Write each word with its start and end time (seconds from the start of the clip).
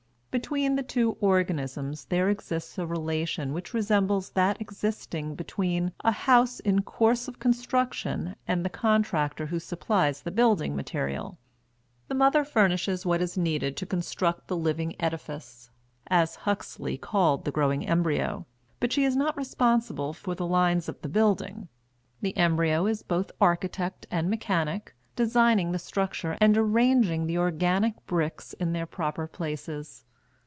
Between 0.31 0.77
the 0.77 0.81
two 0.83 1.17
organisms 1.19 2.05
there 2.05 2.29
exists 2.29 2.77
a 2.77 2.87
relation 2.87 3.51
which 3.51 3.73
resembles 3.73 4.29
that 4.29 4.61
existing 4.61 5.35
between 5.35 5.91
a 6.05 6.11
house 6.13 6.61
in 6.61 6.83
course 6.83 7.27
of 7.27 7.37
construction 7.37 8.37
and 8.47 8.63
the 8.63 8.69
contractor 8.69 9.47
who 9.47 9.59
supplies 9.59 10.21
the 10.21 10.31
building 10.31 10.73
material. 10.73 11.37
The 12.07 12.15
mother 12.15 12.45
furnishes 12.45 13.05
what 13.05 13.21
is 13.21 13.37
needed 13.37 13.75
to 13.75 13.85
construct 13.85 14.47
the 14.47 14.55
"living 14.55 14.95
edifice," 15.01 15.69
as 16.07 16.37
Huxley 16.37 16.97
called 16.97 17.43
the 17.43 17.51
growing 17.51 17.85
embryo, 17.85 18.45
but 18.79 18.93
she 18.93 19.03
is 19.03 19.17
not 19.17 19.35
responsible 19.35 20.13
for 20.13 20.33
the 20.33 20.47
lines 20.47 20.87
of 20.87 21.01
the 21.01 21.09
building. 21.09 21.67
The 22.21 22.37
embryo 22.37 22.85
is 22.85 23.03
both 23.03 23.33
architect 23.41 24.07
and 24.09 24.29
mechanic, 24.29 24.95
designing 25.13 25.73
the 25.73 25.77
structure 25.77 26.37
and 26.39 26.57
arranging 26.57 27.27
the 27.27 27.37
"organic 27.37 28.05
bricks" 28.07 28.53
in 28.53 28.71
their 28.71 28.85
proper 28.85 29.27
places. 29.27 30.05